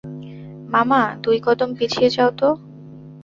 মামা, 0.69 1.01
দুই 1.23 1.37
কদম 1.39 1.69
পিছিয়ে 1.73 2.09
যাও 2.09 2.31
তো। 2.37 2.49